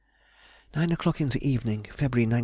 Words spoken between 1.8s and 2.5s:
(February 19).